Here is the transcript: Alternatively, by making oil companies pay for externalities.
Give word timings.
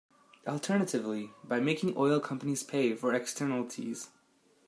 Alternatively, 0.47 1.29
by 1.43 1.59
making 1.59 1.95
oil 1.95 2.19
companies 2.19 2.63
pay 2.63 2.95
for 2.95 3.13
externalities. 3.13 4.09